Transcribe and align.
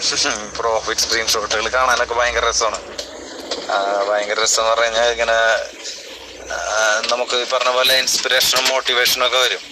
Profit 0.58 1.00
സ്ക്രീൻഷോട്ടുകൾ 1.00 1.68
കാണാനൊക്കെ 1.68 2.14
ഭയങ്കര 2.14 2.48
രസമാണ്. 2.48 2.78
ഭയങ്കര 4.08 4.42
രസം 4.42 4.62
എന്ന് 4.62 4.70
പറഞ്ഞു 4.70 4.84
കഴിഞ്ഞാൽ 4.84 5.10
ഇങ്ങനെ 5.10 5.36
നമുക്ക് 7.10 7.36
ഈ 7.36 7.44
പറഞ്ഞ 7.44 7.70
പോലെ 7.70 7.98
ഇൻസ്പിറേഷനും 7.98 8.68
മോട്ടിവേഷനും 8.68 9.26
ഒക്കെ 9.26 9.38
വരും. 9.38 9.62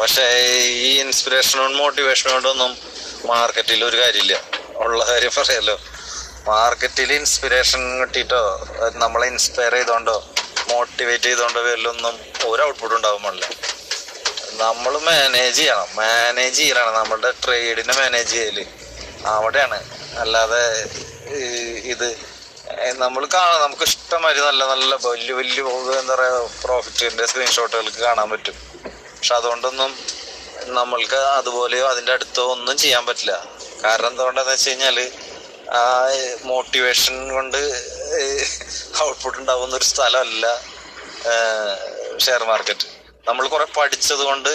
പക്ഷേ 0.00 0.24
ഈ 0.84 1.00
ഇൻസ്പിറേഷനും 1.00 1.76
മോട്ടിവേഷനും 1.76 2.32
കൊണ്ടൊന്നും 2.32 2.72
മാർക്കറ്റിൽ 3.24 3.84
ഒരു 3.84 3.96
കാര്യമില്ല. 4.02 4.36
ഉള്ള 4.74 5.04
കാര്യം 5.08 5.32
പറയാലോ. 5.38 5.76
മാർക്കറ്റിൽ 6.48 7.12
ഇൻസ്പിറേഷൻ 7.12 8.00
കിട്ടിയിട്ടോ 8.00 8.42
നമ്മളെ 8.94 9.26
ഇൻസ്പയർ 9.26 9.74
ചെയ്തോണ്ടോ 9.74 10.16
മോട്ടിവേറ്റ് 10.68 11.24
ചെയ്തോണ്ടോ 11.24 11.60
വല്ലൊന്നും 11.62 12.14
ഒരു 12.44 12.62
ഔട്ട്പുട്ട് 12.68 12.94
ഉണ്ടാവും 12.94 13.22
പാടില്ല. 13.22 13.46
നമ്മൾ 14.62 14.98
മാനേജ് 15.08 15.56
ചെയ്യണം. 15.56 15.88
മാനേജ് 15.96 16.56
ചെയ്യലാണ്. 16.56 16.96
നമ്മുടെ 16.96 17.30
ട്രേഡിനെ 17.44 17.94
മാനേജ് 18.00 18.30
ചെയ്യൽ. 18.30 18.58
അവിടെയാണ്. 19.34 19.78
അല്ലാതെ 20.22 20.62
ഇത് 21.92 22.08
നമ്മൾ 23.02 23.22
കാണാം. 23.34 23.58
നമുക്ക് 23.64 23.84
ഇഷ്ടമാതിരി 23.90 24.40
നല്ല 24.46 24.62
നല്ല 24.72 24.94
വലിയ 25.06 25.32
വലിയ 25.40 25.62
എന്താ 26.00 26.14
പറയാ 26.14 26.32
പ്രോഫിറ്റിന്റെ 26.64 27.26
സ്ക്രീൻഷോട്ടുകൾക്ക് 27.30 28.00
കാണാൻ 28.08 28.28
പറ്റും. 28.32 28.56
പക്ഷെ 29.16 29.34
അതുകൊണ്ടൊന്നും 29.38 29.92
നമ്മൾക്ക് 30.78 31.20
അതുപോലെയോ 31.38 31.84
അതിന്റെ 31.92 32.12
അടുത്തോ 32.16 32.42
ഒന്നും 32.54 32.76
ചെയ്യാൻ 32.82 33.02
പറ്റില്ല. 33.06 33.34
കാരണം 33.84 34.08
എന്തുകൊണ്ടാന്ന് 34.12 34.52
വെച്ച് 34.52 34.70
കഴിഞ്ഞാൽ 34.70 34.98
ആ 35.80 35.82
മോട്ടിവേഷൻ 36.50 37.14
കൊണ്ട് 37.36 37.60
ഔട്ട്പുട്ട് 39.04 39.38
ഉണ്ടാവുന്ന 39.42 39.74
ഒരു 39.80 39.86
സ്ഥലമല്ല 39.92 40.46
ഷെയർ 42.24 42.42
മാർക്കറ്റ് 42.50 42.86
നമ്മൾ 43.28 43.44
കുറെ 43.54 43.66
പഠിച്ചത് 43.78 44.22
കൊണ്ട് 44.30 44.52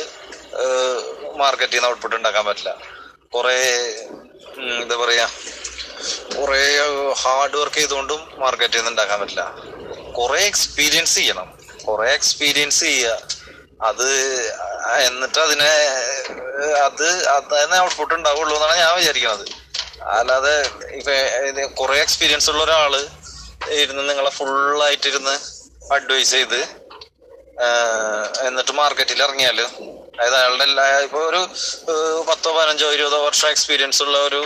മാർക്കറ്റിൽ 1.41 1.75
നിന്ന് 1.77 1.89
ഔട്ട്പുട്ട് 1.89 2.16
ഉണ്ടാക്കാൻ 2.16 2.45
പറ്റില്ല. 2.49 2.72
കുറെ 3.33 3.58
എന്താ 4.81 4.95
പറയാ 4.95 5.28
കുറെ 6.38 6.61
ഹാർഡ് 7.23 7.58
വർക്ക് 7.58 7.75
ചെയ്തുകൊണ്ടും 7.75 8.22
മാർക്കറ്റിൽ 8.38 8.78
നിന്ന് 8.78 8.92
ഉണ്ടാക്കാൻ 8.92 9.20
പറ്റില്ല. 9.20 9.44
കുറെ 10.11 10.39
എക്സ്പീരിയൻസ് 10.45 11.16
ചെയ്യണം. 11.16 11.48
കുറെ 11.86 12.14
എക്സ്പീരിയൻസ് 12.14 12.80
ചെയ്യുക 12.80 13.17
അത് 13.81 14.08
എന്നിട്ട് 15.05 15.39
അതിനെ 15.39 15.72
അത് 16.83 17.08
അതിന് 17.30 17.81
ഔട്ട്പുട്ട് 17.83 18.14
ഉണ്ടാവുള്ളൂ 18.14 18.55
എന്നാണ് 18.55 18.78
ഞാൻ 18.80 18.95
വിചാരിക്കുന്നത് 18.95 19.45
അല്ലാതെ 20.17 20.53
ഇപ്പൊ 20.92 21.14
കുറെ 21.73 22.00
എക്സ്പീരിയൻസ് 22.02 22.50
ഉള്ള 22.50 22.64
ഒരാൾ 22.64 22.94
ഇരുന്ന് 23.72 24.09
നിങ്ങളെ 24.09 24.30
ഫുള്ളായിട്ടിരുന്ന് 24.30 25.36
അഡ്വൈസ് 25.92 26.31
ചെയ്ത് 26.31 26.59
എന്നിട്ട് 28.48 28.72
മാർക്കറ്റിൽ 28.72 29.23
ഇറങ്ങിയാൽ 29.23 29.59
അതായത് 30.18 30.36
അയാളുടെ 30.36 30.64
എല്ലാ 30.64 30.86
ഇപ്പൊ 31.00 31.20
ഒരു 31.30 31.42
പത്തോ 32.30 32.52
പതിനഞ്ചോ 32.56 32.88
ഇരുപതോ 32.94 33.20
വർഷം 33.26 33.50
എക്സ്പീരിയൻസ് 33.50 34.00
ഉള്ള 34.04 34.18
ഒരു 34.20 34.42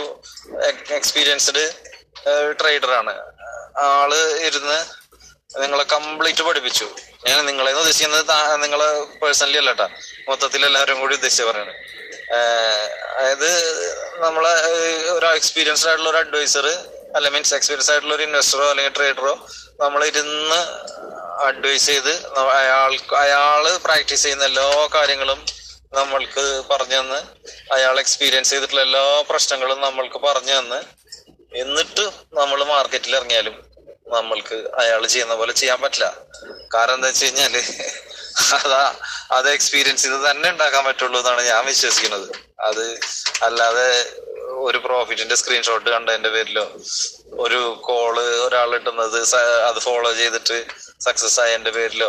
എക്സ്പീരിയൻസ്ഡ് 0.98 1.64
ട്രേഡറാണ് 2.60 3.14
ആൾ 3.84 4.10
ഇരുന്ന് 4.48 4.78
നിങ്ങളെ 5.54 5.84
കംപ്ലീറ്റ് 5.92 6.42
പഠിപ്പിച്ചു. 6.42 6.86
ഞാൻ 7.26 7.38
നിങ്ങളെ 7.46 7.72
ഉദ്ദേശിക്കുന്നത് 7.72 8.30
നിങ്ങളെ 8.62 8.86
പേഴ്സണലി 9.22 9.58
അല്ല 9.58 9.70
കേട്ടാ 9.70 9.86
മൊത്തത്തിൽ 10.28 10.62
എല്ലാവരും 10.66 11.00
കൂടി 11.00 11.14
ഉദ്ദേശിച്ച് 11.14 11.44
പറയുന്നത് 11.48 11.76
അതായത് 13.12 13.50
നമ്മളെ 14.22 14.52
ഒരു 15.12 15.26
എക്സ്പീരിയൻസ്ഡ് 15.34 15.88
ആയിട്ടുള്ള 15.88 16.10
ഒരു 16.10 16.18
അഡ്വൈസർ 16.18 16.66
അല്ല 17.16 17.26
മീൻസ് 17.28 17.54
എക്സ്പീരിയൻസ് 17.54 17.90
ആയിട്ടുള്ള 17.92 18.14
ഒരു 18.14 18.22
ഇൻവെസ്റ്ററോ 18.22 18.66
അല്ലെങ്കിൽ 18.70 18.94
ട്രേഡറോ 18.98 19.34
നമ്മൾ 19.80 20.00
ഇരുന്ന് 20.04 20.60
അഡ്വൈസ് 21.48 21.86
ചെയ്ത് 21.86 22.12
അയാൾ 22.58 22.92
അയാൾ 23.16 23.64
പ്രാക്ടീസ് 23.84 24.22
ചെയ്യുന്ന 24.22 24.44
എല്ലാ 24.44 24.66
കാര്യങ്ങളും 24.94 25.40
നമ്മൾക്ക് 25.98 26.42
പറഞ്ഞു 26.70 26.98
തന്ന്. 27.00 27.20
അയാൾ 27.76 27.94
എക്സ്പീരിയൻസ് 28.02 28.50
ചെയ്തിട്ടുള്ള 28.50 28.82
എല്ലാ 28.88 29.02
പ്രശ്നങ്ങളും 29.30 29.78
നമ്മൾക്ക് 29.86 30.18
പറഞ്ഞു 30.28 30.54
തന്ന്. 30.58 30.80
എന്നിട്ട് 31.62 32.04
നമ്മൾ 32.40 32.60
മാർക്കറ്റിൽ 32.72 33.16
ഇറങ്ങിയാലും 33.16 33.56
നമ്മൾക്ക് 34.14 34.56
അയാൾ 34.82 35.02
ചെയ്യുന്ന 35.12 35.34
പോലെ 35.40 35.52
ചെയ്യാൻ 35.60 35.78
പറ്റില്ല. 35.82 36.06
കാരണം 36.74 36.94
എന്താ 36.94 37.08
വെച്ച് 37.08 37.24
കഴിഞ്ഞാൽ 37.24 37.54
അതാ 38.58 38.82
അത് 39.36 39.48
എക്സ്പീരിയൻസ് 39.56 40.02
ചെയ്ത് 40.04 40.18
തന്നെ 40.30 40.48
ഉണ്ടാക്കാൻ 40.54 40.82
പറ്റുള്ളൂ 40.84 41.18
എന്നാണ് 41.20 41.42
ഞാൻ 41.50 41.62
വിശ്വസിക്കുന്നത്. 41.66 42.28
അത് 42.68 42.84
അല്ലാതെ 43.46 43.88
ഒരു 44.66 44.78
പ്രോഫിറ്റിന്റെ 44.86 45.36
സ്ക്രീൻഷോട്ട് 45.40 45.88
കണ്ടതിന്റെ 45.90 46.30
പേരിലോ 46.34 46.64
ഒരു 47.44 47.60
കോൾ 47.88 48.16
ഒരാൾ 48.46 48.70
ഇട്ടുന്നത് 48.78 49.18
അത് 49.68 49.78
ഫോളോ 49.86 50.10
ചെയ്തിട്ട് 50.20 50.58
സക്സസ് 51.04 51.40
ആയതിന്റെ 51.40 51.70
പേരിലോ? 51.70 52.08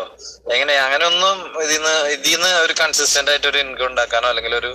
എങ്ങനെ? 0.54 0.74
അങ്ങനെയൊന്നും 0.86 1.38
ഇതിന്ന് 1.62 1.94
ഇതിന്ന് 2.16 2.50
ഒരു 2.66 2.74
കൺസിസ്റ്റന്റ് 2.82 3.32
ആയിട്ട് 3.32 3.48
ഒരു 3.48 3.58
ഇൻകം 3.58 3.86
ഉണ്ടാക്കാനോ 3.86 4.28
അല്ലെങ്കിൽ 4.30 4.56
ഒരു 4.56 4.72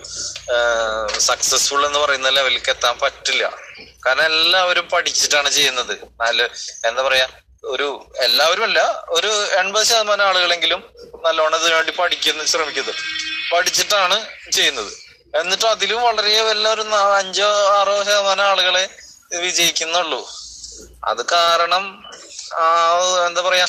സക്സസ്ഫുൾ 1.18 1.86
എന്ന് 1.86 1.98
പറയുന്ന 1.98 2.28
ലെവലിലേക്ക് 2.28 2.70
എത്താൻ 2.70 2.94
പറ്റില്ല. 3.02 3.44
കാരണം 4.06 4.24
എല്ലാവരും 4.24 4.88
പഠിച്ചിട്ടാണ് 4.92 5.50
ചെയ്യുന്നത്. 5.50 5.94
നല്ല 6.20 6.42
എന്താ 6.88 7.02
പറയാ 7.02 7.26
ഒരു 7.64 7.86
എല്ലാവരും 8.26 8.64
അല്ല 8.64 8.80
ഒരു 9.08 9.30
എൺപത് 9.60 9.84
ശതമാനം 9.86 10.24
ആളുകളെങ്കിലും 10.26 10.80
നല്ലോണം 11.24 11.58
ഇതിനു 11.60 11.74
വേണ്ടി 11.74 11.92
പഠിക്കുന്ന 11.98 12.44
ശ്രമിക്കുന്നത്. 12.44 12.94
പഠിച്ചിട്ടാണ് 13.52 14.16
ചെയ്യുന്നത്. 14.52 14.92
എന്നിട്ട് 15.40 15.66
അതിലും 15.66 16.02
വളരെ 16.02 16.42
വല്ല 16.42 16.68
ഒരു 16.74 16.84
അഞ്ചോ 17.20 17.48
ആറോ 17.78 17.96
ശതമാനം 18.02 18.44
ആളുകളെ 18.44 18.84
വിജയിക്കുന്നുള്ളൂ. 19.40 20.20
അത് 21.04 21.22
കാരണം 21.32 21.84
ആ 22.60 22.64
എന്താ 23.26 23.42
പറയാ 23.42 23.66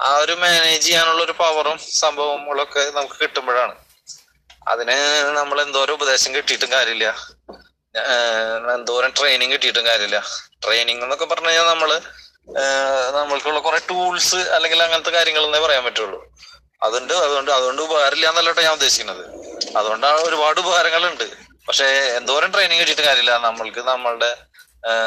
ആ 0.00 0.16
ഒരു 0.16 0.32
മാനേജ് 0.32 0.86
ചെയ്യാനുള്ള 0.86 1.24
ഒരു 1.24 1.32
പവറും 1.32 1.78
സംഭവങ്ങളൊക്കെ 1.78 2.90
നമുക്ക് 2.94 3.14
കിട്ടുമ്പോഴാണ്. 3.22 3.74
അതിന് 4.68 4.96
നമ്മൾ 5.36 5.62
എന്തോരം 5.62 5.92
ഉപദേശം 5.92 6.34
കിട്ടിയിട്ടും 6.34 6.72
കാര്യമില്ല. 6.72 7.16
എന്തോരം 8.74 9.12
ട്രെയിനിങ് 9.18 9.52
കിട്ടിയിട്ടും 9.52 9.86
കാര്യമില്ല. 9.86 10.24
ട്രെയിനിങ് 10.64 11.02
എന്നൊക്കെ 11.02 11.24
പറഞ്ഞു 11.24 11.48
കഴിഞ്ഞാൽ 11.48 11.66
നമ്മൾ 11.66 12.00
നമ്മൾക്കുള്ള 13.16 13.58
കുറെ 13.58 13.78
ടൂൾസ് 13.90 14.36
അല്ലെങ്കിൽ 14.36 14.82
അങ്ങനത്തെ 14.82 15.10
കാര്യങ്ങൾ 15.10 15.44
എന്നേ 15.44 15.58
പറയാൻ 15.58 15.84
പറ്റുള്ളൂ. 15.84 16.32
അതുണ്ട് 16.82 17.12
അതുകൊണ്ട് 17.12 17.50
അതുകൊണ്ട് 17.50 17.82
ഉപകാരമില്ല 17.82 18.28
എന്നല്ലോട്ടെ 18.28 18.62
ഞാൻ 18.62 18.72
ഉദ്ദേശിക്കുന്നത്. 18.72 19.24
അതുകൊണ്ടാണ് 19.76 20.20
ഒരുപാട് 20.20 20.60
ഉപകാരങ്ങളുണ്ട്. 20.60 21.24
പക്ഷെ 21.68 21.84
എന്തോരം 22.16 22.52
ട്രെയിനിങ് 22.52 22.80
കിട്ടിയിട്ട് 22.80 23.02
കാര്യമില്ല. 23.02 23.38
നമ്മൾക്ക് 23.38 23.80
നമ്മളുടെ 23.80 24.36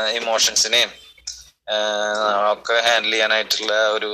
ഇമോഷൻസിനെയും 0.10 0.92
ഒക്കെ 2.52 2.76
ഹാൻഡിൽ 2.86 3.12
ചെയ്യാനായിട്ടുള്ള 3.12 3.88
ഒരു 3.88 4.10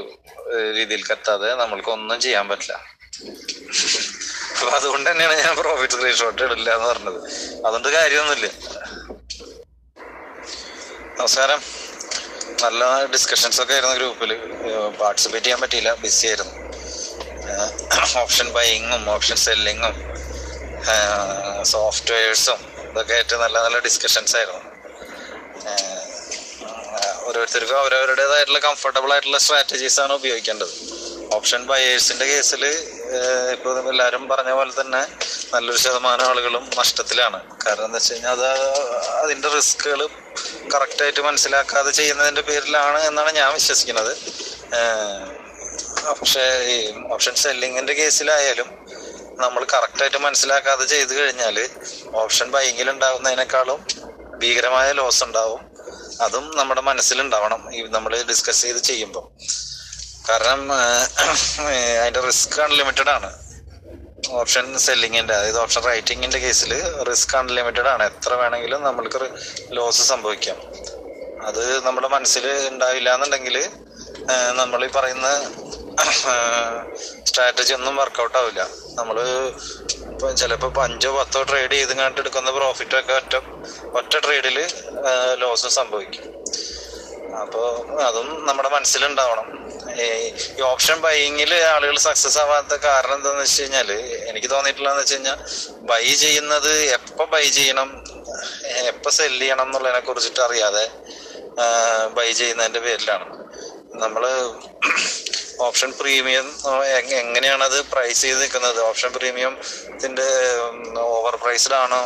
രീതിയിൽ 0.77 1.01
എത്താതെ 1.11 1.49
നമ്മൾക്ക് 1.61 1.89
ഒന്നും 1.89 2.21
ചെയ്യാൻ 2.21 2.45
പറ്റില്ല. 2.49 2.73
അപ്പൊ 4.59 4.71
അതുകൊണ്ട് 4.77 5.11
തന്നെയാണ് 5.11 5.35
ഞാൻ 5.39 5.55
പ്രോഫിറ്റ് 5.55 5.93
സ്ക്രീൻഷോട്ട് 5.93 6.41
ഇടില്ല 6.43 6.69
എന്ന് 6.75 6.87
പറഞ്ഞത്. 6.87 7.19
അതുകൊണ്ട് 7.65 7.89
കാര്യമൊന്നുമില്ല. 7.97 8.47
നമസ്കാരം. 11.19 11.61
നല്ല 12.63 13.05
ഡിസ്കഷൻസ് 13.13 13.61
ഒക്കെ 13.61 13.73
ആയിരുന്നു 13.73 13.95
ഗ്രൂപ്പിൽ 13.95 14.31
പാർട്ടിസിപ്പേറ്റ് 15.01 15.45
ചെയ്യാൻ 15.45 15.61
പറ്റിയില്ല. 15.61 15.93
ബിസി 15.93 16.27
ആയിരുന്നു. 16.27 16.55
ഓപ്ഷൻ 18.21 18.47
ബൈയിങ്ങും 18.53 19.09
ഓപ്ഷൻ 19.09 19.35
സെല്ലിങ്ങും 19.35 19.95
സോഫ്റ്റ്വെയർസും 21.63 22.59
ഇതൊക്കെ 22.91 23.13
ആയിട്ട് 23.13 23.35
നല്ല 23.43 23.63
നല്ല 23.63 23.79
ഡിസ്കഷൻസ് 23.79 24.35
ആയിരുന്നു. 24.35 24.61
ഓരോരുത്തർക്കും 27.27 27.77
അവരവരുടേതായിട്ടുള്ള 27.81 28.59
കംഫർട്ടബിൾ 28.67 29.09
ആയിട്ടുള്ള 29.13 29.39
സ്ട്രാറ്റജീസ് 29.45 29.99
ആണ് 30.03 30.13
ഉപയോഗിക്കേണ്ടത്. 30.19 30.73
ഓപ്ഷൻ 31.37 31.61
ബയേഴ്സിന്റെ 31.69 32.25
കേസിൽ 32.31 32.63
ഇപ്പൊ 33.53 33.69
എല്ലാവരും 33.91 34.23
പറഞ്ഞ 34.31 34.51
പോലെ 34.57 34.73
തന്നെ 34.79 35.01
നല്ലൊരു 35.53 35.79
ശതമാനം 35.83 36.25
ആളുകളും 36.31 36.63
നഷ്ടത്തിലാണ്. 36.79 37.39
കാരണം 37.65 37.85
എന്താ 37.89 37.99
വെച്ച് 37.99 38.13
കഴിഞ്ഞാൽ 38.13 38.33
അത് 38.33 38.49
അതിന്റെ 39.21 39.49
റിസ്കുകൾ 39.55 40.01
കറക്റ്റായിട്ട് 40.73 41.21
മനസ്സിലാക്കാതെ 41.29 41.91
ചെയ്യുന്നതിന്റെ 41.99 42.43
പേരിലാണ് 42.49 42.99
എന്നാണ് 43.09 43.31
ഞാൻ 43.39 43.49
വിശ്വസിക്കുന്നത്. 43.59 44.13
പക്ഷേ 46.19 46.45
ഈ 46.73 46.77
ഓപ്ഷൻ 47.15 47.35
സെല്ലിങ്ങിന്റെ 47.43 47.93
കേസിലായാലും 48.01 48.69
നമ്മൾ 49.43 49.61
കറക്റ്റായിട്ട് 49.73 50.19
മനസ്സിലാക്കാതെ 50.27 50.85
ചെയ്തു 50.93 51.13
കഴിഞ്ഞാൽ 51.19 51.57
ഓപ്ഷൻ 52.23 52.47
ബൈങ്ങിൽ 52.55 52.87
ഉണ്ടാകുന്നതിനേക്കാളും 52.95 53.79
ഭീകരമായ 54.41 54.87
ലോസ് 54.99 55.21
ഉണ്ടാവും. 55.27 55.61
അതും 56.25 56.45
നമ്മുടെ 56.57 56.81
മനസ്സിലുണ്ടാവണം. 56.89 57.61
നമ്മൾ 57.95 58.11
ഡിസ്കസ് 58.29 58.61
ചെയ്ത് 58.61 58.81
ചെയ്യുമ്പോൾ 58.89 59.25
കാരണം 60.29 60.73
അതിന്റെ 62.01 62.21
റിസ്ക് 62.27 62.57
അൺലിമിറ്റഡ് 62.61 63.11
ആണ്. 63.17 63.29
ഓപ്ഷൻ 64.39 64.65
സെല്ലിങ്ങിന്റെ 64.85 65.33
അതായത് 65.33 65.59
ഓപ്ഷൻ 65.61 65.83
റൈറ്റിംഗിന്റെ 65.85 66.39
കേസിൽ 66.43 66.73
റിസ്ക് 67.09 67.35
അൺലിമിറ്റഡ് 67.37 67.89
ആണ്. 67.93 68.03
എത്ര 68.11 68.33
വേണമെങ്കിലും 68.41 68.81
നമ്മൾക്ക് 68.83 69.21
ലോസ് 69.77 70.03
സംഭവിക്കാം. 70.11 70.57
അത് 71.49 71.63
നമ്മുടെ 71.85 72.07
മനസ്സിൽ 72.07 72.45
ഉണ്ടാവില്ല 72.71 73.09
എന്നുണ്ടെങ്കിൽ 73.15 73.57
നമ്മൾ 74.59 74.79
ഈ 74.85 74.89
പറയുന്ന 74.95 75.27
സ്ട്രാറ്റജി 77.29 77.73
ഒന്നും 77.77 77.95
വർക്കൗട്ട് 78.01 78.37
ആവില്ല. 78.41 78.61
നമ്മൾ 78.99 79.17
ചിലപ്പോൾ 80.41 80.69
ഇപ്പൊ 80.71 80.81
അഞ്ചോ 80.87 81.09
പത്തോ 81.17 81.39
ട്രേഡ് 81.49 81.73
ചെയ്ത് 81.77 81.93
കണ്ട് 82.01 82.19
എടുക്കുന്ന 82.23 82.51
പ്രോഫിറ്റ് 82.57 82.95
ഒക്കെ 82.99 83.13
ഒറ്റ 83.21 83.35
ഒറ്റ 83.99 84.13
ട്രേഡിൽ 84.25 84.57
ലോസ് 85.41 85.69
സംഭവിക്കും. 85.79 86.25
അപ്പോൾ 87.41 87.67
അതും 88.07 88.29
നമ്മുടെ 88.47 88.69
മനസ്സിലുണ്ടാവണം. 88.75 89.47
ഈ 90.57 90.61
ഓപ്ഷൻ 90.71 90.97
ബൈയിങ്ങിൽ 91.05 91.51
ആളുകൾ 91.73 91.97
സക്സസ് 92.07 92.39
ആവാത്ത 92.43 92.73
കാരണം 92.85 93.15
എന്താന്ന് 93.19 93.43
വെച്ച് 93.45 93.61
കഴിഞ്ഞാൽ 93.61 93.89
എനിക്ക് 94.29 94.49
തോന്നിയിട്ടുള്ളതെന്ന് 94.53 95.03
വെച്ച് 95.03 95.15
കഴിഞ്ഞാൽ 95.15 95.37
ബൈ 95.89 96.05
ചെയ്യുന്നത് 96.23 96.71
എപ്പോ 96.97 97.25
ബൈ 97.33 97.45
ചെയ്യണം 97.57 97.89
എപ്പോ 98.91 99.09
സെൽ 99.17 99.33
ചെയ്യണം 99.41 99.65
എന്നുള്ളതിനെ 99.67 100.01
കുറിച്ചിട്ട് 100.09 100.41
അറിയാതെ 100.47 100.85
ബൈ 102.17 102.29
ചെയ്യുന്നതിന്റെ 102.41 102.81
പേരിലാണ്. 102.87 103.25
നമ്മൾ 104.03 104.23
ഓപ്ഷൻ 105.67 105.89
പ്രീമിയം 105.99 106.47
എങ്ങനെയാണ് 107.21 107.63
അത് 107.63 107.77
പ്രൈസ് 107.91 108.21
ചെയ്ത് 108.21 108.41
നിൽക്കുന്നത്? 108.41 108.79
ഓപ്ഷൻ 108.89 109.11
പ്രീമിയത്തിന്റെ 109.15 110.27
ഓവർ 111.15 111.35
പ്രൈസ്ഡ് 111.43 111.77
ആണോ 111.83 112.01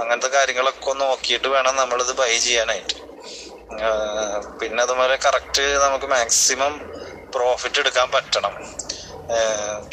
അങ്ങനത്തെ 0.00 0.28
കാര്യങ്ങളൊക്കെ 0.36 0.92
നോക്കിയിട്ട് 1.04 1.48
വേണം 1.54 1.74
നമ്മളിത് 1.76 2.12
ബൈ 2.20 2.32
ചെയ്യാനായിട്ട്. 2.46 2.96
പിന്നെ 4.60 4.80
അതുപോലെ 4.82 5.16
കറക്റ്റ് 5.26 5.64
നമുക്ക് 5.84 6.08
മാക്സിമം 6.14 6.74
പ്രോഫിറ്റ് 7.34 7.80
എടുക്കാൻ 7.82 8.08
പറ്റണം. 8.10 8.54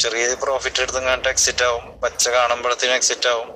ചെറിയ 0.03 0.27
പ്രോഫിറ്റ് 0.43 0.81
എടുത്തങ്ങാണ്ട് 0.81 1.27
എക്സിറ്റ് 1.29 1.65
ആവും. 1.69 1.85
പച്ച 2.03 2.29
കാണുമ്പോഴത്തേനും 2.35 2.95
എക്സിറ്റ് 2.95 3.29
ആവും. 3.33 3.49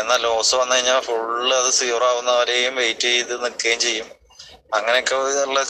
എന്നാൽ 0.00 0.18
ലോസ് 0.22 0.54
വന്നു 0.54 0.74
കഴിഞ്ഞാൽ 0.74 1.00
ഫുള്ള് 1.00 1.54
അത് 1.56 1.70
സീറോ 1.78 2.06
ആവുന്നവരെയും 2.10 2.74
വെയിറ്റ് 2.80 3.08
ചെയ്ത് 3.12 3.32
നിൽക്കുകയും 3.44 3.80
ചെയ്യും. 3.86 4.08
അങ്ങനെയൊക്കെ 4.72 5.14
ഉള്ള 5.44 5.60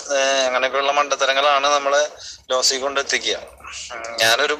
അങ്ങനെയൊക്കെയുള്ള 0.47 0.93
മണ്ടത്തരങ്ങളാണ് 0.93 1.67
നമ്മളെ 1.69 2.03
ലോസി 2.51 2.77
കൊണ്ട് 2.77 3.01
എത്തിക്കുക 3.01 3.37
ഉം 3.97 4.05
ഞാനൊരു 4.23 4.55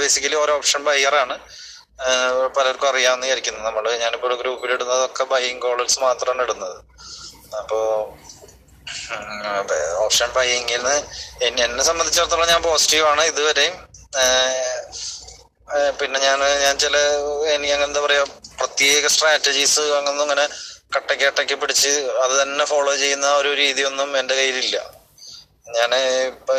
ബേസിക്കലി 0.00 0.36
ഓരോ 0.42 0.54
ഓപ്ഷൻ 0.60 0.82
ബയ്യറാണ് 0.88 1.36
പലർക്കും 2.56 2.88
അറിയാമെന്ന് 2.88 3.26
വിചാരിക്കുന്നത് 3.26 3.66
നമ്മൾ 3.66 3.84
ഞാനിപ്പോൾ 4.02 4.32
ഗ്രൂപ്പിൽ 4.34 4.72
ഇടുന്നതൊക്കെ 4.76 5.24
ബൈയിങ് 5.32 5.62
കോളേഴ്സ് 5.64 5.98
മാത്രമാണ് 6.00 6.42
ഇടുന്നത്. 6.42 6.78
അപ്പോ 7.60 7.78
ഓപ്ഷൻ 10.04 10.28
ബൈയിങ്ങിൽ 10.36 10.78
നിന്ന് 10.78 10.96
എന്നെ 11.64 11.82
സംബന്ധിച്ചിടത്തോളം 11.88 12.48
ഞാൻ 12.48 12.62
പോസിറ്റീവ് 12.62 13.06
ആണ് 13.12 13.22
ഇതുവരെയും. 13.24 13.76
പിന്നെ 15.98 16.18
ഞാൻ 16.20 16.38
ഞാൻ 16.64 16.74
ചില 16.78 16.96
എനിക്ക് 17.52 17.74
അങ്ങനെന്താ 17.74 18.00
പറയാ 18.00 18.22
പ്രത്യേക 18.58 19.06
സ്ട്രാറ്റജീസ് 19.14 19.84
അങ്ങനെ 19.98 20.44
കട്ടയ്ക്ക് 20.94 21.24
കട്ടയ്ക്ക് 21.28 21.56
പിടിച്ച് 21.62 21.92
അത് 22.24 22.34
തന്നെ 22.42 22.64
ഫോളോ 22.72 22.92
ചെയ്യുന്ന 23.02 23.28
ഒരു 23.40 23.50
രീതിയൊന്നും 23.62 24.10
എന്റെ 24.20 24.34
കയ്യിലില്ല. 24.40 24.76
ഞാൻ 25.76 25.90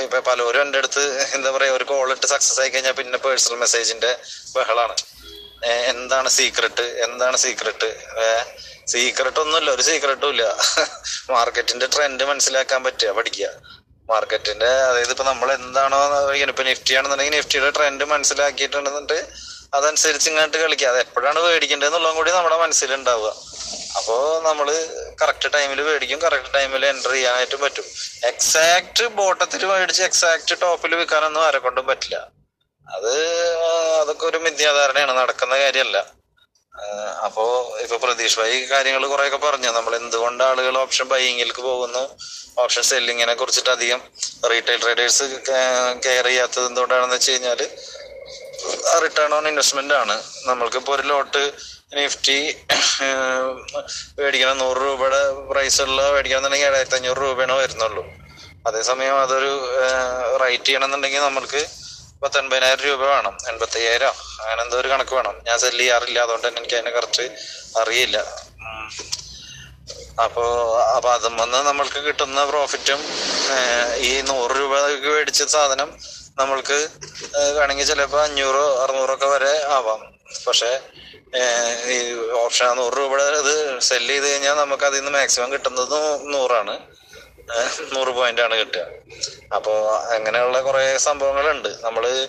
ഇപ്പൊ 0.06 0.20
പലരും 0.28 0.62
എന്റെ 0.66 0.80
അടുത്ത് 0.82 1.04
എന്താ 1.36 1.50
പറയാ 1.56 1.72
ഒരു 1.78 1.86
കോൾ 1.92 2.08
ഇട്ട് 2.16 2.28
സക്സസ് 2.34 2.60
ആയി 2.62 2.70
കഴിഞ്ഞാൽ 2.74 2.96
പിന്നെ 3.00 3.20
പേഴ്സണൽ 3.26 3.58
മെസ്സേജിന്റെ 3.64 4.12
ബഹളാണ്. 4.56 4.96
എന്താണ് 5.94 6.30
സീക്രട്ട് 6.38 6.86
എന്താണ് 7.06 7.38
സീക്രട്ട് 7.44 7.90
സീക്രട്ട് 8.94 9.40
ഒന്നുമില്ല 9.44 9.70
ഒരു 9.76 9.84
സീക്രട്ടും 9.90 10.30
ഇല്ല. 10.34 10.46
മാർക്കറ്റിന്റെ 11.36 11.88
ട്രെൻഡ് 11.94 12.24
മനസ്സിലാക്കാൻ 12.32 12.80
പറ്റുക 12.88 13.12
പഠിക്കുക. 13.20 13.48
മാർക്കറ്റിന്റെ 14.12 14.72
അതായത് 14.88 15.12
ഇപ്പൊ 15.16 15.26
നമ്മൾ 15.32 15.50
എന്താണോ 15.60 16.00
ഇപ്പൊ 16.52 16.64
നിഫ്റ്റി 16.70 16.94
ആണെന്നുണ്ടെങ്കിൽ 17.00 17.36
നിഫ്റ്റിയുടെ 17.38 17.70
ട്രെൻഡ് 17.78 18.06
മനസ്സിലാക്കിയിട്ടുണ്ടെന്നിട്ട് 18.14 19.20
അതനുസരിച്ച് 19.74 20.30
ഇങ്ങോട്ട് 20.30 20.58
കളിക്കുക 20.58 20.88
അത് 20.88 21.00
എപ്പോഴാണ് 21.00 21.40
മേടിക്കേണ്ടത് 21.44 21.88
എന്നുള്ളതും 21.88 22.16
കൂടി 22.16 22.32
നമ്മുടെ 22.32 22.58
മനസ്സിലുണ്ടാവുക. 22.58 23.30
അപ്പോ 23.98 24.42
നമ്മൾ 24.46 24.68
കറക്റ്റ് 25.22 25.54
ടൈമിൽ 25.54 25.82
മേടിക്കും 25.82 26.22
കറക്റ്റ് 26.22 26.54
ടൈമിൽ 26.54 26.86
എന്റർ 26.86 27.12
ചെയ്യാനായിട്ട് 27.12 27.56
പറ്റും. 27.56 27.84
എക്സാക്ട് 28.24 29.08
ബോട്ടത്തിൽ 29.08 29.66
മേടിച്ച് 29.66 30.04
എക്സാക്ട് 30.04 30.62
ടോപ്പിൽ 30.62 30.96
വിൽക്കാനൊന്നും 30.96 31.46
ആരെ 31.46 31.58
കൊണ്ടും 31.58 31.88
പറ്റില്ല. 31.88 32.28
അത് 32.88 33.14
അതൊക്കെ 34.02 34.26
ഒരു 34.26 34.38
മിഥ്യാധാരണയാണ്. 34.38 35.18
നടക്കുന്ന 35.18 35.60
കാര്യമല്ല. 35.60 36.24
അപ്പോ 37.26 37.44
ഇപ്പൊ 37.82 37.98
പ്രതീഷ് 37.98 38.40
ഭായി 38.40 38.62
കാര്യങ്ങൾ 38.62 39.08
കുറെയൊക്കെ 39.08 39.38
പറഞ്ഞു. 39.38 39.70
നമ്മൾ 39.70 39.96
എന്തുകൊണ്ട് 39.96 40.44
ആളുകൾ 40.44 40.78
ഓപ്ഷൻ 40.78 41.06
ബൈയിങ്ങിലേക്ക് 41.06 41.62
പോകുന്നു? 41.62 42.18
ഓപ്ഷൻ 42.58 42.82
സെല്ലിങ്ങിനെ 42.82 43.34
കുറിച്ചിട്ട് 43.34 43.70
അധികം 43.70 44.02
റീറ്റെയിൽ 44.52 44.82
ട്രേഡേഴ്സ് 44.82 45.24
കെയർ 46.06 46.26
ചെയ്യാത്തത് 46.26 46.66
എന്തുകൊണ്ടാണെന്ന് 46.66 47.16
വെച്ച് 47.16 47.32
റിട്ടേൺ 49.04 49.32
ഓൺ 49.38 49.46
ഇൻവെസ്റ്റ്മെന്റ് 49.52 49.96
ആണ്. 50.02 50.16
നമ്മൾക്കിപ്പോ 50.50 50.92
ഒരു 50.96 51.04
ലോട്ട് 51.12 51.44
നിഫ്റ്റി 51.98 52.38
മേടിക്കണം 54.20 54.58
നൂറ് 54.64 54.78
രൂപയുടെ 54.86 55.22
പ്രൈസ് 55.52 55.82
ഉള്ള 55.82 56.02
മേടിക്കണമെന്നുണ്ടെങ്കിൽ 56.12 56.70
ഏഴായിരത്തി 56.70 56.98
അഞ്ഞൂറ് 57.00 57.22
രൂപയാണ് 57.26 57.56
വരുന്നുള്ളൂ. 57.62 58.04
അതേസമയം 58.68 59.16
അതൊരു 59.22 59.54
റൈറ്റ് 60.44 60.66
ചെയ്യണമെന്നുണ്ടെങ്കിൽ 60.66 61.22
നമ്മൾക്ക് 61.28 61.62
പത്തൊൻപതിനായിരം 62.24 62.84
രൂപ 62.88 63.02
വേണം 63.14 63.36
എൺപത്തി 63.52 63.78
അയ്യായിരം 63.80 64.14
അങ്ങനെ 64.42 64.62
എന്തോ 64.64 64.78
ഒരു 64.82 64.90
കണക്ക് 64.94 65.14
വേണം. 65.16 65.36
ഞാൻ 65.48 65.58
സെൽ 65.64 65.78
ചെയ്യാറില്ല 65.78 66.20
അതുകൊണ്ട് 66.26 66.48
തന്നെ 66.48 66.60
എനിക്ക് 66.62 66.76
അതിനെ 66.76 66.92
കുറച്ച് 66.92 67.26
അറിയില്ല. 67.82 68.18
അപ്പോ 70.24 70.44
അപ്പൊ 70.96 71.10
അതും 71.14 71.36
വന്ന് 71.38 71.60
നമ്മൾക്ക് 71.68 72.00
കിട്ടുന്ന 72.08 72.42
പ്രോഫിറ്റും 72.52 73.00
ഈ 74.10 74.12
നൂറ് 74.32 74.52
രൂപ 74.60 74.74
മേടിച്ച 75.06 75.44
സാധനം 75.56 75.90
നമ്മൾക്ക് 76.40 76.88
വേണമെങ്കിൽ 77.56 77.86
ചിലപ്പോ 77.86 78.20
അഞ്ഞൂറോ 78.22 78.84
അറുന്നൂറോ 78.84 79.14
ഒക്കെ 79.14 79.26
വരെ 79.26 79.66
ആവാം. 79.66 80.02
പക്ഷേ 80.48 80.80
ഈ 81.94 81.98
ഓപ്ഷൻ 82.32 82.68
നൂറ് 82.76 82.98
രൂപ 82.98 83.22
ഇത് 83.22 83.80
സെൽ 83.80 84.08
ചെയ്ത് 84.08 84.32
കഴിഞ്ഞാൽ 84.32 84.54
നമുക്ക് 84.54 84.84
അതിൽ 84.84 84.98
നിന്ന് 84.98 85.12
മാക്സിമം 85.12 85.54
കിട്ടുന്നത് 85.54 85.98
നൂറാണ്. 86.34 86.80
നൂറ് 87.96 88.08
പോയിന്റ് 88.08 88.42
ആണ് 88.42 88.56
കിട്ടുക. 88.56 88.86
അപ്പോ 89.56 89.74
അങ്ങനെയുള്ള 90.16 90.62
കുറെ 90.62 90.98
സംഭവങ്ങളുണ്ട്. 90.98 91.70
നമ്മൾ 91.82 92.28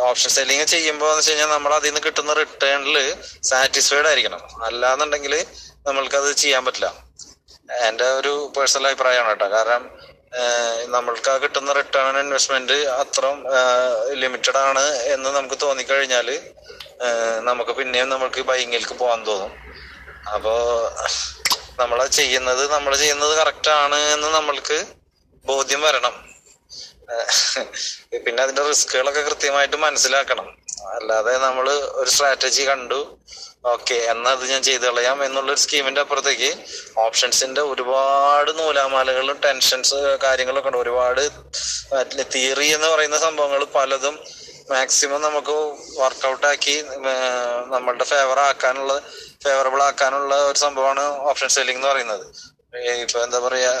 ഓപ്ഷൻ 0.00 0.30
സെല്ലിങ് 0.30 0.64
ചെയ്യുമ്പോൾ 0.64 1.06
എന്ന് 1.06 1.18
വെച്ച് 1.18 1.30
കഴിഞ്ഞാൽ 1.30 1.46
നമ്മൾ 1.46 1.74
അതിൽ 1.74 1.88
നിന്ന് 1.88 2.00
കിട്ടുന്ന 2.06 2.32
റിട്ടേണിൽ 2.32 3.16
സാറ്റിസ്ഫൈഡ് 3.42 4.06
ആയിരിക്കണം. 4.06 4.64
അല്ലാന്നുണ്ടെങ്കിൽ 4.64 5.46
അത് 6.16 6.32
ചെയ്യാൻ 6.32 6.64
പറ്റില്ല. 6.64 6.88
എന്റെ 7.88 8.04
ഒരു 8.04 8.52
പേഴ്സണൽ 8.56 8.86
അഭിപ്രായമാണ് 8.86 9.28
കേട്ടോ. 9.28 9.48
കാരണം 9.50 9.90
നമ്മൾക്ക് 10.94 11.30
ആ 11.30 11.36
കിട്ടുന്ന 11.36 11.72
റിട്ടേൺ 11.72 12.04
ഓൺ 12.10 12.18
ഇൻവെസ്റ്റ്മെന്റ് 12.18 12.76
അത്ര 13.00 13.24
ലിമിറ്റഡ് 14.22 14.60
ആണ് 14.68 14.84
എന്ന് 15.14 15.30
നമുക്ക് 15.30 15.56
തോന്നിക്കഴിഞ്ഞാൽ 15.62 16.28
നമുക്ക് 17.48 17.72
പിന്നെയും 17.78 18.08
നമ്മൾക്ക് 18.08 18.40
ബൈങ്ങിലേക്ക് 18.50 18.94
പോകാൻ 19.02 19.20
തോന്നും. 19.26 19.52
അപ്പോ 20.34 20.54
നമ്മൾ 21.80 21.98
ചെയ്യുന്നത് 22.18 22.62
നമ്മൾ 22.72 22.92
ചെയ്യുന്നത് 22.96 23.34
കറക്റ്റ് 23.38 23.70
ആണ് 23.70 23.98
എന്ന് 24.14 24.28
നമ്മൾക്ക് 24.38 24.78
ബോധ്യം 25.44 25.82
വരണം. 25.82 26.14
പിന്നെ 28.24 28.40
അതിന്റെ 28.42 28.62
റിസ്കുകളൊക്കെ 28.68 29.20
കൃത്യമായിട്ട് 29.20 29.76
മനസ്സിലാക്കണം. 29.76 30.48
അല്ലാതെ 30.96 31.32
നമ്മൾ 31.46 31.66
ഒരു 31.70 32.10
സ്ട്രാറ്റജി 32.10 32.62
കണ്ടു 32.68 33.00
ഓക്കെ 33.64 33.96
എന്നാ 34.12 34.30
അത് 34.36 34.44
ഞാൻ 34.52 34.62
ചെയ്തു 34.68 34.84
കളയാം 34.86 35.18
എന്നുള്ള 35.24 35.50
ഒരു 35.52 35.60
സ്കീമിന്റെ 35.64 36.00
അപ്പുറത്തേക്ക് 36.04 36.48
ഓപ്ഷൻസിന്റെ 37.04 37.62
ഒരുപാട് 37.72 38.50
നൂലാമാലകളും 38.60 39.36
ടെൻഷൻസ് 39.44 39.98
കാര്യങ്ങളൊക്കെ 40.24 40.70
ഉണ്ട്. 40.70 40.78
ഒരുപാട് 40.84 41.22
തിയറി 42.34 42.68
എന്ന് 42.76 42.88
പറയുന്ന 42.94 43.18
സംഭവങ്ങൾ 43.26 43.62
പലതും 43.76 44.16
മാക്സിമം 44.72 45.20
നമുക്ക് 45.26 45.54
വർക്കൗട്ട് 46.00 46.46
ആക്കി 46.50 46.74
നമ്മളുടെ 47.74 48.06
ഫേവർ 48.12 48.38
ആക്കാനുള്ള 48.48 48.92
ഫേവറബിൾ 49.44 49.80
ആക്കാനുള്ള 49.88 50.34
ഒരു 50.50 50.58
സംഭവമാണ് 50.64 51.04
ഓപ്ഷൻ 51.30 51.48
സെല്ലിംഗ് 51.56 51.80
എന്ന് 51.80 51.90
പറയുന്നത്. 51.92 52.26
ഇപ്പൊ 53.04 53.18
എന്താ 53.26 53.38
പറയാ 53.46 53.72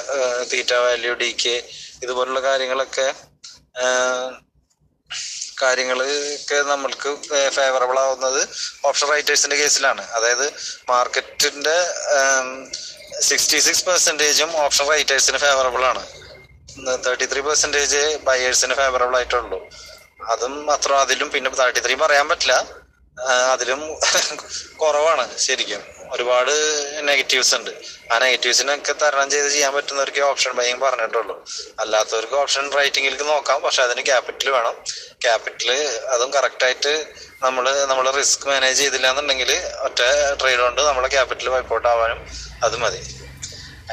തീറ്റ 0.50 0.72
വാല്യൂ 0.84 1.12
ഡി 1.20 1.30
കെ 1.42 1.54
ഇതുപോലുള്ള 2.02 2.40
കാര്യങ്ങളൊക്കെ 2.48 3.06
കാര്യങ്ങളൊക്കെ 5.62 6.58
നമ്മൾക്ക് 6.72 7.10
ഫേവറബിൾ 7.58 7.98
ആവുന്നത് 8.04 8.40
ഓപ്ഷൻ 8.84 9.08
റൈറ്റേഴ്സിന്റെ 9.12 9.56
കേസിലാണ്. 9.56 10.02
അതായത് 10.16 10.46
മാർക്കറ്റിന്റെ 10.90 11.76
സിക്സ്റ്റി 13.20 13.58
സിക്സ് 13.66 13.84
പെർസെന്റേജും 13.84 14.50
ഓപ്ഷൻ 14.64 14.86
റൈറ്റേഴ്സിന് 14.88 15.38
ഫേവറബിൾ 15.38 15.84
ആണ്. 15.92 16.04
തേർട്ടി 17.06 17.26
ത്രീ 17.32 17.40
പെർസെന്റേജ് 17.40 18.02
ബയേഴ്സിന് 18.28 18.74
ഫേവറബിൾ 18.74 19.16
ആയിട്ടുള്ളൂ. 19.16 19.58
അതും 20.32 20.54
അത്ര 20.72 20.92
അതിലും 21.04 21.28
പിന്നെ 21.30 21.50
തേർട്ടി 21.50 21.80
ത്രീ 21.86 21.94
പറയാൻ 22.04 22.26
പറ്റില്ല. 22.28 22.54
അതിലും 23.54 23.80
കുറവാണ് 24.82 25.24
ശരിക്കും. 25.46 25.82
ഒരുപാട് 26.12 26.52
നെഗറ്റീവ്സ് 27.08 27.54
ഉണ്ട്. 27.54 27.70
ആ 28.12 28.18
നെഗറ്റീവ്സിനൊക്കെ 28.18 28.92
തരണം 28.92 29.30
ചെയ്ത് 29.30 29.48
ചെയ്യാൻ 29.48 29.74
പറ്റുന്നവർക്ക് 29.74 30.20
ഓപ്ഷൻ 30.20 30.52
ബൈങ് 30.52 30.80
പറഞ്ഞിട്ടുള്ളൂ. 30.80 31.44
അല്ലാത്തവർക്ക് 31.80 32.34
ഓപ്ഷൻ 32.34 32.72
റൈറ്റിംഗിലേക്ക് 32.72 33.24
നോക്കാം. 33.24 33.62
പക്ഷെ 33.62 33.82
അതിന് 33.82 34.06
ക്യാപിറ്റൽ 34.06 34.50
വേണം. 34.50 34.76
ക്യാപിറ്റൽ 35.22 35.72
അതും 36.08 36.32
കറക്റ്റ് 36.34 36.64
ആയിട്ട് 36.64 37.06
നമ്മൾ 37.42 37.86
നമ്മൾ 37.86 38.10
റിസ്ക് 38.10 38.46
മാനേജ് 38.48 38.78
ചെയ്തില്ല 38.78 39.10
എന്നുണ്ടെങ്കിൽ 39.10 39.52
ഒറ്റ 39.80 40.00
ട്രേഡ് 40.40 40.58
കൊണ്ട് 40.58 40.80
നമ്മളെ 40.80 41.08
ക്യാപിറ്റൽ 41.08 41.48
വൈപ്പൗട്ട് 41.48 41.88
ആവാനും 41.88 42.20
അത് 42.64 42.76
മതി. 42.76 43.00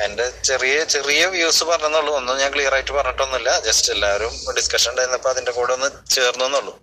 എന്റെ 0.05 0.25
ചെറിയ 0.49 0.75
ചെറിയ 0.93 1.21
വ്യൂസ് 1.35 1.63
പറഞ്ഞെന്നുള്ളൂ. 1.69 2.11
ഒന്നും 2.19 2.35
ഞാൻ 2.41 2.49
ക്ലിയർ 2.55 2.73
ആയിട്ട് 2.77 2.93
പറഞ്ഞിട്ടൊന്നുമില്ല. 2.97 3.49
ജസ്റ്റ് 3.67 3.89
എല്ലാവരും 3.95 4.33
ഡിസ്കഷൻ 4.57 4.89
ഉണ്ടായിരുന്നപ്പോ 4.91 5.29
അതിന്റെ 5.33 5.53
കൂടെ 5.57 5.73
ഒന്ന് 5.77 5.89
ചേർന്നെന്നുള്ളൂ 6.15 6.73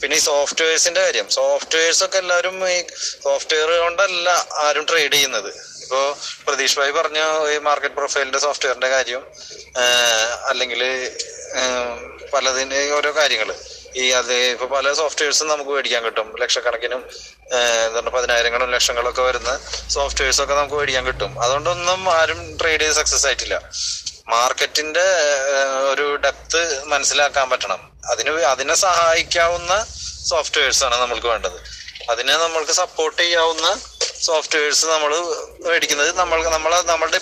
പിന്നെ 0.00 0.16
ഈ 0.20 0.22
സോഫ്റ്റ്വെയർസിന്റെ 0.30 1.00
കാര്യം. 1.06 1.26
സോഫ്റ്റ്വെയർസ് 1.38 2.02
ഒക്കെ 2.06 2.18
എല്ലാവരും 2.24 2.56
ഈ 2.70 2.78
സോഫ്റ്റ്വെയർ 3.26 3.70
കൊണ്ടല്ല 3.84 4.28
ആരും 4.66 4.86
ട്രേഡ് 4.90 5.12
ചെയ്യുന്നത്. 5.16 5.50
ഇപ്പോ 5.84 6.00
പ്രതീഷ് 6.46 6.78
ഭായി 6.78 6.92
പറഞ്ഞ 7.00 7.20
ഈ 7.54 7.58
മാർക്കറ്റ് 7.68 7.98
പ്രൊഫൈലിന്റെ 8.00 8.40
സോഫ്റ്റ്വെയറിന്റെ 8.46 8.90
കാര്യം 8.96 9.22
അല്ലെങ്കിൽ 10.50 10.82
പലതിന്റെ 12.34 12.80
ഓരോ 12.98 13.10
കാര്യങ്ങൾ. 13.16 13.50
ഈ 13.96 14.10
അത് 14.10 14.34
ഇപ്പൊ 14.34 14.66
പല 14.66 14.92
സോഫ്റ്റ്വെയർസും 14.92 15.48
നമുക്ക് 15.48 15.70
മേടിക്കാൻ 15.70 16.04
കിട്ടും. 16.04 16.40
ലക്ഷക്കണക്കിനും 16.40 17.10
പതിനായിരങ്ങളും 18.10 18.70
ലക്ഷങ്ങളൊക്കെ 18.70 19.22
വരുന്ന 19.22 19.58
സോഫ്റ്റ്വെയർസ് 19.88 20.42
ഒക്കെ 20.42 20.54
നമുക്ക് 20.54 20.74
മേടിക്കാൻ 20.74 21.06
കിട്ടും. 21.06 21.42
അതുകൊണ്ടൊന്നും 21.42 22.14
ആരും 22.14 22.58
ട്രേഡ് 22.60 22.80
ചെയ്ത് 22.80 22.94
സക്സസ് 22.94 23.26
ആയിട്ടില്ല. 23.26 23.70
മാർക്കറ്റിന്റെ 24.28 25.06
ഒരു 25.90 26.16
ഡെപ്ത് 26.16 26.84
മനസ്സിലാക്കാൻ 26.84 27.50
പറ്റണം. 27.50 27.92
അതിന് 28.10 28.30
അതിനെ 28.30 28.74
സഹായിക്കാവുന്ന 28.74 29.86
സോഫ്റ്റ്വെയർസ് 30.28 30.84
ആണ് 30.84 31.00
നമ്മൾക്ക് 31.00 31.26
വേണ്ടത്. 31.26 31.60
അതിനെ 32.10 32.36
നമ്മൾക്ക് 32.36 32.72
സപ്പോർട്ട് 32.72 33.22
ചെയ്യാവുന്ന 33.22 33.80
സോഫ്റ്റ്വെയർസ് 34.28 34.86
നമ്മൾ 34.86 35.12
മേടിക്കുന്നത് 35.66 36.10
നമ്മൾ 36.20 36.38
നമ്മൾ 36.56 36.72
നമ്മളുടെ 36.92 37.20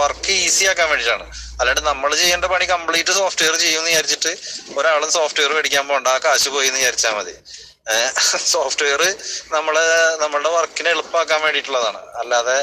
വർക്ക് 0.00 0.32
ഈസി 0.46 0.64
ആക്കാൻ 0.70 0.88
വേണ്ടിയിട്ടാണ്. 0.90 1.26
അല്ലാണ്ട് 1.60 1.82
നമ്മൾ 1.90 2.10
ചെയ്യേണ്ട 2.22 2.44
പണി 2.54 2.64
കംപ്ലീറ്റ് 2.74 3.12
സോഫ്റ്റ്വെയർ 3.20 3.54
ചെയ്യുമെന്ന് 3.64 3.90
വിചാരിച്ചിട്ട് 3.90 4.32
ഒരാളും 4.78 5.10
സോഫ്റ്റ്വെയർ 5.18 5.52
മേടിക്കാൻ 5.58 5.84
പോകണ്ട 5.88 6.08
ആ 6.14 6.18
കാശ് 6.24 6.48
പോയി 6.56 6.68
എന്ന് 6.70 6.80
വിചാരിച്ചാൽ 6.80 7.14
മതി 7.18 7.34
സോഫ്റ്റ്വെയർ 8.54 9.02
നമ്മളെ 9.56 9.84
നമ്മളുടെ 10.22 10.50
വർക്കിനെ 10.56 10.90
എളുപ്പമാക്കാൻ 10.90 11.40
വേണ്ടിയിട്ടുള്ളതാണ്. 11.42 12.00
അല്ലാതെ 12.22 12.58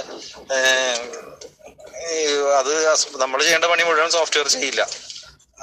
അത് 2.60 2.72
നമ്മൾ 3.24 3.40
ചെയ്യേണ്ട 3.44 3.66
പണി 3.72 3.84
മുഴുവൻ 3.90 4.12
സോഫ്റ്റ്വെയർ 4.18 4.48
ചെയ്യില്ല. 4.56 4.82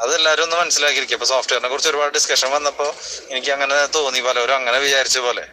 അത് 0.02 0.12
എല്ലാവരും 0.18 0.44
ഒന്ന് 0.44 0.56
മനസ്സിലാക്കിയിരിക്കും. 0.56 1.16
അപ്പൊ 1.16 1.28
സോഫ്റ്റ്വെയറിനെ 1.30 1.68
കുറിച്ച് 1.70 1.88
ഒരുപാട് 1.90 2.12
ഡിസ്കഷൻ 2.14 2.50
വന്നപ്പോ 2.50 2.86
എനിക്ക് 3.30 3.50
അങ്ങനെ 3.56 3.78
തോന്നി. 3.96 4.20
പലരും 4.28 4.56
അങ്ങനെ 4.60 4.78
വിചാരിച്ച 4.84 5.18
പോലെ. 5.26 5.44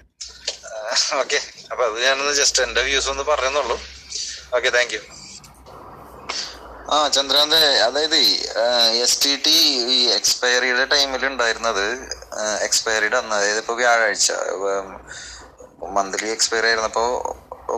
ഓക്കെ 1.20 1.40
അപ്പൊ 1.72 1.84
അത് 1.86 1.98
ഞാനൊന്ന് 2.04 2.34
ജസ്റ്റ് 2.34 2.64
എന്റെ 2.64 2.82
വ്യൂസ് 2.82 3.10
ഒന്ന് 3.10 3.24
പറയുന്നുള്ളൂ 3.32 3.78
ഓക്കെ 4.58 4.70
താങ്ക് 4.70 4.94
യു 4.96 5.02
ആ 6.92 6.98
ചന്ദ്രാന്ത് 7.16 7.58
അതായത് 7.86 8.18
എസ് 9.06 9.18
ടി 9.24 9.32
ടി 9.46 9.56
ഈ 9.94 9.98
എക്സ്പയറിയുടെ 10.18 10.86
ടൈമിൽ 10.94 11.24
ഉണ്ടായിരുന്നത് 11.26 11.86
എക്സ്പയറിയുടെ 12.62 13.18
അന്ന് 13.18 13.36
അതായത് 13.36 13.60
ഇപ്പൊ 13.64 13.74
വ്യാഴാഴ്ച 13.74 14.30
മന്ത്ലി 15.98 16.30
എക്സ്പയറി 16.32 16.68
ആയിരുന്നപ്പോ 16.68 17.06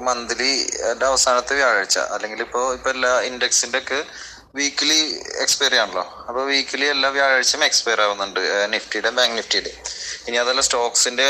മന്ത്ലി 0.07 0.51
അവസാനത്തെ 1.07 1.53
വ്യാഴാഴ്ച 1.55 1.97
അല്ലെങ്കിൽ 2.15 2.41
ഇപ്പോ 2.41 2.61
ഇപ്പൊ 2.73 2.89
എല്ലാ 2.89 3.13
ഇൻഡെക്സിന്റെ 3.29 3.79
ഒക്കെ 3.79 3.99
വീക്കിലി 4.55 4.99
എക്സ്പയറി 5.43 5.77
ആണല്ലോ. 5.77 6.03
അപ്പോൾ 6.27 6.43
വീക്കിലി 6.45 6.85
എല്ലാ 6.93 7.09
വ്യാഴാഴ്ചയും 7.09 7.63
എക്സ്പയർ 7.65 7.99
ആവുന്നുണ്ട് 8.01 8.39
നിഫ്റ്റിയുടെ 8.73 9.09
ബാങ്ക് 9.09 9.35
നിഫ്റ്റിയുടെ 9.37 9.73
ഇനി 10.29 10.37
അതല്ല 10.43 10.61
സ്റ്റോക്സിന്റെ 10.67 11.27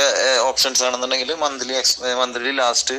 ഓപ്ഷൻസ് 0.49 0.83
ആണെന്നുണ്ടെങ്കിൽ 0.87 1.31
monthly 1.45 1.75
monthly 2.21 2.51
last 2.61 2.97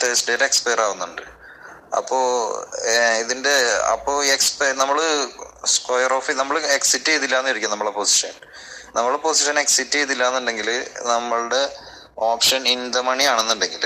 Thursday 0.00 0.34
expire 0.48 0.80
ആവുന്നുണ്ട്. 0.86 1.24
അപ്പോ 1.98 2.18
ഇതിന്റെ 3.22 3.54
അപ്പോ 3.92 4.12
എക്സ്പയർ 4.36 4.72
നമ്മൾ 4.76 4.98
സ്ക്വയർ 5.74 6.12
ഓഫ് 6.16 6.34
നമ്മൾ 6.40 6.56
എക്സിറ്റ് 6.78 7.10
ചെയ്തില്ല 7.12 7.36
എന്നിരിക്കും 7.38 7.72
നമ്മളെ 7.74 7.92
പൊസിഷൻ 8.00 8.34
നമ്മളെ 8.96 9.18
പൊസിഷൻ 9.26 9.56
എക്സിറ്റ് 9.64 9.96
ചെയ്തില്ല 9.98 10.24
എന്നുണ്ടെങ്കിൽ 10.28 10.68
നമ്മളുടെ 11.12 11.62
ഓപ്ഷൻ 12.30 12.62
ഇൻ 12.74 12.80
ദ 12.96 13.00
മണി 13.08 13.24
ആണെന്നുണ്ടെങ്കിൽ 13.24 13.84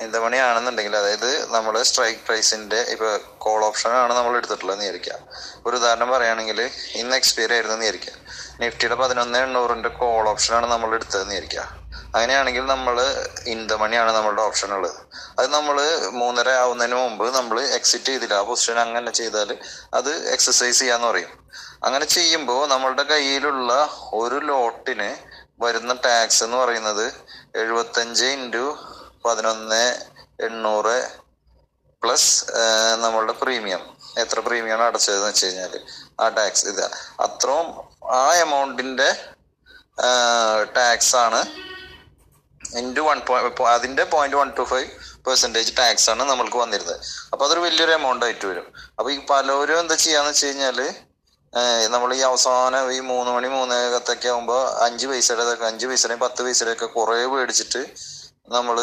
ആണെന്നുണ്ടെങ്കിൽ 0.00 0.96
അതായത് 0.96 1.30
നമ്മൾ 1.54 1.82
സ്ട്രൈക്ക് 1.82 2.20
പ്രൈസിന്റെ 2.26 2.80
ഇപ്പൊ 2.94 3.18
കോൾ 3.38 3.64
ഓപ്ഷൻ 3.64 3.90
ആണ് 3.90 4.14
നമ്മൾ 4.14 4.36
എടുത്തിട്ടുള്ളത് 4.36 4.78
വിചാരിക്കാം 4.78 5.20
ഒരു 5.66 5.76
ഉദാഹരണം 5.76 6.10
പറയുകയാണെങ്കിൽ 6.10 6.60
ഇന്ന് 6.94 7.16
എക്സ്പയർ 7.16 7.52
ആയിരുന്നു 7.52 7.76
വിചാരിക്കാം 7.76 8.18
നിഫ്റ്റിയുടെ 8.60 8.94
പതിനൊന്ന് 8.94 9.38
എണ്ണൂറിന്റെ 9.38 9.88
കോൾ 9.88 10.28
ഓപ്ഷൻ 10.28 10.54
ആണ് 10.56 10.66
നമ്മൾ 10.66 10.94
എടുത്തത് 10.94 11.24
വിചാരിക്കാം 11.24 11.68
അങ്ങനെയാണെങ്കിൽ 12.14 12.64
നമ്മൾ 12.66 12.96
ഇന്ത 13.46 13.72
മണിയാണ് 13.72 14.12
നമ്മളുടെ 14.16 14.42
ഓപ്ഷൻ 14.42 14.74
ഉള്ളത്. 14.74 14.98
അത് 15.38 15.48
നമ്മൾ 15.54 15.76
മൂന്നര 16.10 16.48
ആവുന്നതിന് 16.48 16.94
മുമ്പ് 16.94 17.34
നമ്മൾ 17.34 17.60
എക്സിറ്റ് 17.60 18.04
ചെയ്തില്ല. 18.04 18.34
ആ 18.34 18.42
പൊസിഷൻ 18.42 18.78
അങ്ങനെ 18.78 19.10
ചെയ്താൽ 19.10 19.58
അത് 19.94 20.28
എക്സസൈസ് 20.34 20.78
ചെയ്യാന്ന് 20.78 21.06
പറയും. 21.06 21.32
അങ്ങനെ 21.84 22.04
ചെയ്യുമ്പോൾ 22.04 22.68
നമ്മളുടെ 22.68 23.02
കയ്യിലുള്ള 23.02 23.72
ഒരു 24.12 24.34
ലോട്ടിന് 24.34 25.10
വരുന്ന 25.62 25.92
ടാക്സ് 26.06 26.44
എന്ന് 26.44 26.56
പറയുന്നത് 26.56 27.06
എഴുപത്തഞ്ച് 27.54 28.24
ഇന്റു 28.24 28.66
പതിനൊന്ന് 29.26 29.82
എണ്ണൂറ് 30.40 30.96
പ്ലസ് 32.02 32.32
നമ്മളുടെ 33.02 33.34
പ്രീമിയം. 33.42 33.82
എത്ര 34.18 34.40
പ്രീമിയം 34.40 34.82
അടച്ചതെന്ന് 34.86 35.28
വെച്ച് 35.28 35.46
കഴിഞ്ഞാൽ 35.46 35.72
ആ 36.20 36.28
ടാക്സ് 36.28 36.66
ഇത്. 36.66 36.84
അത്രയും 37.20 37.66
ആ 38.12 38.22
എമൗണ്ടിന്റെ 38.44 39.08
ടാക്സ് 40.76 41.16
ആണ് 41.16 41.40
ഇന്റു 42.76 43.00
വൺ 43.00 43.18
പോയിന്റ് 43.28 43.62
അതിന്റെ 43.62 44.04
point 44.04 44.36
one 44.36 44.48
two 44.58 44.62
five 44.62 44.88
percentage 45.26 45.72
tax 45.78 46.08
ആണ് 46.10 46.22
നമ്മൾക്ക് 46.30 46.56
വന്നിരുന്നത്. 46.56 47.00
അപ്പൊ 47.32 47.42
അതൊരു 47.46 47.60
വലിയൊരു 47.60 47.92
എമൗണ്ട് 47.92 48.24
ആയിട്ട് 48.24 48.46
വരും. 48.46 48.66
അപ്പൊ 48.98 49.08
ഈ 49.10 49.18
പലരും 49.30 49.78
എന്താ 49.80 49.96
ചെയ്യാന്ന് 50.04 50.30
വെച്ച് 50.30 50.46
കഴിഞ്ഞാൽ 50.46 50.80
നമ്മൾ 51.92 52.10
ഈ 52.14 52.20
അവസാനം 52.28 52.92
ഈ 52.92 53.00
മൂന്ന് 53.10 53.30
മണി 53.32 53.48
മൂന്നേകത്തൊക്കെ 53.48 54.28
ആകുമ്പോ 54.28 54.56
അഞ്ച് 54.86 55.06
പൈസയുടെ 55.06 55.44
അഞ്ച് 55.66 55.86
പൈസയുടെയും 55.86 56.20
പത്ത് 56.20 56.40
പൈസയുടെയൊക്കെ 56.42 56.86
കുറെ 56.96 57.14
മേടിച്ചിട്ട് 57.34 57.82
നമ്മൾ 58.54 58.76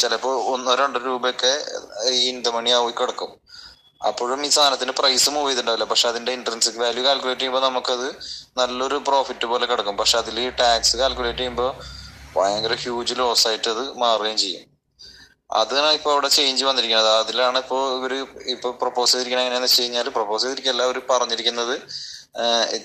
ചിലപ്പോ 0.00 0.30
ഒന്നോ 0.52 0.74
രണ്ടോ 0.80 1.00
രൂപയൊക്കെ 1.06 1.52
ഈ 2.12 2.20
ഇൻതമണി 2.32 2.70
ആയി 2.76 2.92
കിടക്കും. 3.00 3.30
അപ്പോഴും 4.08 4.40
ഈ 4.46 4.48
സാധനത്തിന്റെ 4.56 4.94
പ്രൈസ് 5.00 5.30
മൂവ് 5.34 5.46
ചെയ്തിട്ടുണ്ടാവില്ല. 5.48 5.86
പക്ഷെ 5.92 6.06
അതിന്റെ 6.08 6.32
ഇൻട്രൻസിക് 6.38 6.80
വാല്യൂ 6.82 7.02
കാൽക്കുലേറ്റ് 7.06 7.40
ചെയ്യുമ്പോൾ 7.40 7.62
നമുക്കത് 7.68 8.06
നല്ലൊരു 8.60 8.98
പ്രോഫിറ്റ് 9.08 9.46
പോലെ 9.52 9.66
കിടക്കും. 9.70 9.96
പക്ഷെ 10.00 10.16
അതിൽ 10.22 10.38
ടാക്സ് 10.60 10.96
കാൽക്കുലേറ്റ് 11.02 11.38
ചെയ്യുമ്പോൾ 11.38 11.70
ഭയങ്കര 12.36 12.74
ഹ്യൂജ് 12.84 13.14
ലോസ് 13.20 13.46
ആയിട്ട് 13.50 13.68
അത് 13.74 13.84
മാറുകയും 14.02 14.38
ചെയ്യും. 14.44 14.64
അതാണ് 15.60 15.90
ഇപ്പൊ 15.98 16.08
അവിടെ 16.14 16.28
ചേഞ്ച് 16.36 16.64
വന്നിരിക്കുന്നത്. 16.68 17.10
അതിലാണ് 17.22 17.58
ഇപ്പോ 17.64 17.78
ഇവർ 17.98 18.12
ഇപ്പൊ 18.54 18.68
പ്രപ്പോസ് 18.82 19.12
ചെയ്തിരിക്കുന്നത് 19.12 19.44
എങ്ങനെയാന്ന് 19.46 19.70
വെച്ച് 19.70 19.82
കഴിഞ്ഞാൽ 19.82 20.08
പ്രപ്പോസ് 20.18 20.44
ചെയ്തിരിക്കല്ല 20.44 20.82
അവർ 20.88 20.98
പറഞ്ഞിരിക്കുന്നത് 21.12 21.74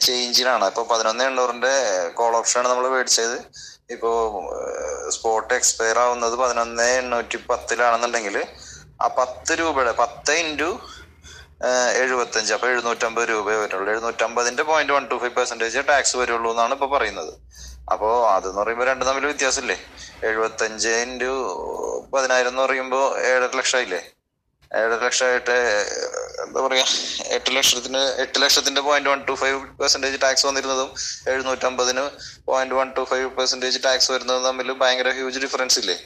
ചേഞ്ചിനാണ് 0.05 0.65
ഇപ്പൊ 0.71 0.83
പതിനൊന്ന് 0.91 1.23
എണ്ണൂറിന്റെ 1.29 1.73
കോൾ 2.19 2.33
ഓപ്ഷനാണ് 2.39 2.69
നമ്മൾ 2.71 2.85
മേടിച്ചത്. 2.95 3.37
ഇപ്പോ 3.89 4.11
സ്പോട്ട് 5.09 5.53
എക്സ്പയർ 5.53 5.99
ആവുന്നത് 5.99 6.35
പതിനൊന്ന് 6.35 6.83
എണ്ണൂറ്റി 6.83 7.37
പത്തിലാണെന്നുണ്ടെങ്കിൽ 7.49 8.43
ആ 9.01 9.07
പത്ത് 9.07 9.59
രൂപയുടെ 9.59 9.91
പത്ത് 9.91 10.31
ഇന്റു 10.31 10.79
എഴുപത്തഞ്ച് 12.01 12.53
അപ്പൊ 12.53 12.67
എഴുന്നൂറ്റമ്പത് 12.67 13.29
രൂപ 13.29 13.47
വരുള്ളൂ. 13.49 13.91
എഴുന്നൂറ്റമ്പതിന്റെ 13.91 14.63
point 14.63 14.93
one 14.93 15.07
two 15.07 15.15
five 15.15 15.35
percentage 15.35 15.87
tax 15.87 16.17
വരുള്ളൂ 16.17 16.51
എന്നാണ് 16.51 16.73
ഇപ്പൊ 16.73 16.87
പറയുന്നത്. 16.87 17.33
അപ്പോ 17.91 18.29
അതെന്ന് 18.29 18.61
പറയുമ്പോൾ 18.61 18.85
രണ്ടും 18.85 19.07
തമ്മിൽ 19.07 19.25
വ്യത്യാസമില്ലേ? 19.25 19.77
എഴുപത്തഞ്ച് 20.23 20.87
ഇന്റു 20.87 21.31
പതിനായിരം 22.13 22.49
എന്ന് 22.49 22.61
പറയുമ്പോൾ 22.61 23.19
ഏഴര 23.19 23.49
ലക്ഷമായില്ലേ? 23.55 24.01
ഏഴര 24.79 24.95
ലക്ഷമായിട്ട് 25.05 25.55
എന്താ 26.43 26.59
പറയാ 26.65 26.85
എട്ട് 27.35 27.51
ലക്ഷത്തിന് 27.57 28.01
എട്ട് 28.23 28.37
ലക്ഷത്തിന്റെ 28.43 28.81
point 28.87 29.09
one 29.13 29.19
two 29.29 29.33
five 29.41 29.59
percentage 29.81 30.17
tax 30.23 30.45
വന്നിരുന്നതും 30.49 30.89
എഴുന്നൂറ്റമ്പതിന് 31.31 32.03
point 32.49 32.75
one 32.79 32.89
two 32.97 33.03
five 33.11 33.27
percentage 33.37 33.79
tax 33.85 34.09
വരുന്നതും 34.13 34.45
തമ്മിൽ 34.47 34.71
ഭയങ്കര 34.81 35.11
ഹ്യൂജ് 35.19 35.41
ഡിഫറൻസ് 35.45 35.77
ഇല്ലേ? 35.81 35.97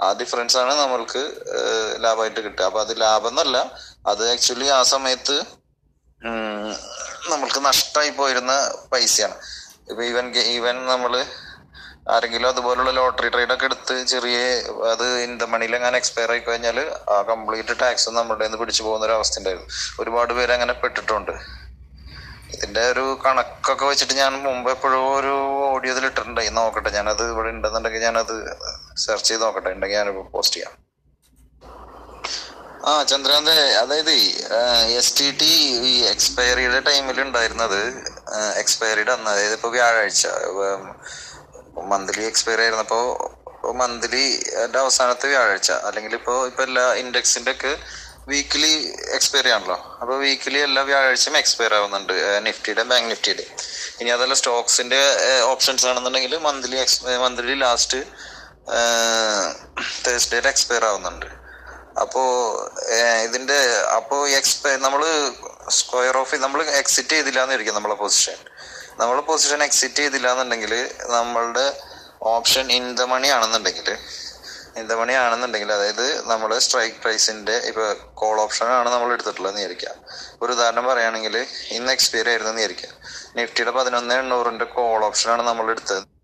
ആ 0.00 0.06
ഡിഫറൻസ് 0.20 0.56
ആണ് 0.62 0.72
നമ്മൾക്ക് 0.82 1.22
ലാഭമായിട്ട് 2.04 2.40
കിട്ടുക. 2.46 2.64
അപ്പൊ 2.68 2.80
അത് 2.84 2.92
ലാഭം 3.04 3.28
എന്നല്ല 3.32 3.58
അത് 4.12 4.22
ആക്ച്വലി 4.32 4.68
ആ 4.78 4.82
സമയത്ത് 4.94 5.36
നമ്മൾക്ക് 7.32 7.60
നഷ്ടമായി 7.68 8.10
പോയിരുന്ന 8.20 8.52
പൈസയാണ്. 8.92 9.36
ഇപ്പൊ 9.90 10.02
ഈവൻ 10.10 10.26
ഈവൻ 10.56 10.76
നമ്മൾ 10.92 11.12
ആരെങ്കിലും 12.10 12.48
അതുപോലുള്ള 12.52 12.90
ലോട്ടറി 12.98 13.28
ട്രേഡ് 13.34 13.52
ഒക്കെ 13.54 13.66
എടുത്ത് 13.68 13.94
ചെറിയ 14.12 14.36
അത് 14.92 15.04
ഇന്ത 15.26 15.42
മണിയിൽ 15.52 15.74
അങ്ങനെ 15.78 15.96
എക്സ്പയർ 16.00 16.30
ആയി 16.34 16.42
കഴിഞ്ഞാൽ 16.46 16.78
ആ 17.14 17.16
കംപ്ലീറ്റ് 17.30 17.74
ടാക്സ് 17.82 18.14
നമ്മുടെ 18.18 18.44
നിന്ന് 18.46 18.58
പിടിച്ചു 18.62 18.82
പോകുന്ന 18.86 19.06
ഒരു 19.08 19.14
അവസ്ഥ 19.18 19.38
ഉണ്ടായിരുന്നു. 19.40 19.68
ഒരുപാട് 20.02 20.32
പേര് 20.38 20.52
അങ്ങനെ 20.56 20.74
പെട്ടിട്ടുണ്ട്. 20.82 21.32
ഇതിന്റെ 22.54 22.82
ഒരു 22.92 23.04
കണക്കൊക്കെ 23.24 23.84
വെച്ചിട്ട് 23.90 24.14
ഞാൻ 24.22 24.32
മുമ്പ് 24.46 24.68
എപ്പോഴോ 24.74 25.00
ഒരു 25.18 25.34
ഓഡിയോ 25.74 25.92
ഇട്ടിട്ടുണ്ടായി. 25.98 26.50
നോക്കട്ടെ 26.58 26.90
ഞാനത് 26.98 27.24
ഇവിടെ 27.32 27.50
ഉണ്ടെന്നുണ്ടെങ്കിൽ 27.56 28.04
ഞാനത് 28.08 28.34
സെർച്ച് 29.04 29.28
ചെയ്ത് 29.30 29.44
നോക്കട്ടെ 29.46 29.70
ഉണ്ടെങ്കിൽ 29.76 29.98
ഞാൻ 30.00 30.08
പോസ്റ്റ് 30.34 30.56
ചെയ്യാം. 30.56 30.74
ആ 32.90 32.92
ചന്ദ്രാന്തെ 33.10 33.56
അതായത് 33.80 34.14
എസ് 35.00 35.12
ടി 35.18 35.26
ടി 35.40 35.50
ഈ 35.90 35.92
എക്സ്പയറിയുടെ 36.12 36.80
ടൈമിൽ 36.88 37.18
ഉണ്ടായിരുന്നത് 37.26 37.80
എക്സ്പയറിയുടെ 38.62 39.12
അന്ന് 39.16 39.30
അതായത് 39.34 39.54
ഇപ്പൊ 39.58 39.70
വ്യാഴാഴ്ച 39.76 40.24
മന്ത്ലി 41.92 42.22
എക്സ്പയറി 42.30 42.62
ആയിരുന്നപ്പോ 42.62 43.00
മന്ത്ലി 43.80 44.22
അവസാനത്തെ 44.84 45.26
വ്യാഴാഴ്ച. 45.32 45.70
അല്ലെങ്കിൽ 45.88 46.12
ഇപ്പോ 46.14 46.34
ഇപ്പൊ 46.46 46.62
എല്ലാ 46.62 46.86
ഇൻഡെക്സിന്റെ 47.02 47.52
ഒക്കെ 47.56 47.72
വീക്കിലി 48.30 48.72
എക്സ്പയർ 49.16 49.46
ആണല്ലോ. 49.54 49.76
അപ്പൊ 50.00 50.14
വീക്കിലി 50.24 50.58
എല്ലാ 50.68 50.82
വ്യാഴാഴ്ചയും 50.82 51.36
എക്സ്പയർ 51.42 51.72
ആവുന്നുണ്ട് 51.74 52.12
നിഫ്റ്റിയുടെ 52.46 52.82
ബാങ്ക് 52.90 53.10
നിഫ്റ്റിയുടെ 53.10 53.46
ഇനി 54.00 54.10
അതല്ല 54.16 54.34
സ്റ്റോക്സിന്റെ 54.40 55.00
ഓപ്ഷൻസ് 55.52 55.86
ആണെന്നുണ്ടെങ്കിൽ 55.86 56.36
മന്ത്ലി 56.48 56.78
മന്ത്ലി 57.24 57.54
ലാസ്റ്റ് 57.64 58.00
തേഴ്സ്ഡേയിൽ 60.06 60.46
എക്സ്പയർ 60.52 60.84
ആവുന്നുണ്ട്. 60.84 61.26
അപ്പോ 62.02 62.22
ഇതിന്റെ 63.24 63.58
അപ്പോ 63.96 64.16
എക്സ്പയർ 64.40 64.78
നമ്മൾ 64.80 65.02
സ്ക്വയർ 65.78 66.16
ഓഫ് 66.16 66.34
നമ്മൾ 66.44 66.60
എക്സിറ്റ് 66.82 67.14
ചെയ്തില്ല 67.16 67.42
എന്നിരിക്കും 67.42 67.74
നമ്മളെ 67.74 67.94
പൊസിഷൻ 67.94 68.38
നമ്മളെ 69.00 69.22
പൊസിഷൻ 69.22 69.62
എക്സിറ്റ് 69.62 69.94
ചെയ്തില്ല 69.94 70.30
എന്നുണ്ടെങ്കിൽ 70.30 70.90
നമ്മളുടെ 71.10 71.80
ഓപ്ഷൻ 72.22 72.72
ഇൻ 72.72 72.96
മണി 73.08 73.28
ആണെന്നുണ്ടെങ്കിൽ 73.28 73.88
ഇൻ 74.76 74.86
മണി 74.86 75.12
ആണെന്നുണ്ടെങ്കിൽ 75.12 75.72
അതായത് 75.72 76.30
നമ്മൾ 76.30 76.58
സ്ട്രൈക്ക് 76.58 76.96
പ്രൈസിന്റെ 76.96 77.52
ഇപ്പൊ 77.52 77.94
കോൾ 78.14 78.40
ഓപ്ഷൻ 78.40 78.66
ആണ് 78.66 78.88
നമ്മൾ 78.92 79.12
എടുത്തിട്ടുള്ളത് 79.12 79.54
വിചാരിക്കാം. 79.54 79.94
ഒരു 80.42 80.52
ഉദാഹരണം 80.52 80.86
പറയുകയാണെങ്കിൽ 80.86 81.46
ഇന്ന് 81.70 81.92
എക്സ്പയർ 81.92 82.28
ആയിരുന്നു 82.28 82.52
വിചാരിക്കാം. 82.52 82.92
നിഫ്റ്റിയുടെ 83.36 83.70
പതിനൊന്ന് 83.70 84.14
എണ്ണൂറിന്റെ 84.14 84.64
കോൾ 84.64 85.04
ഓപ്ഷൻ 85.04 85.30
ആണ് 85.30 85.42
നമ്മൾ 85.42 85.70
എടുത്തത്. 85.70 86.21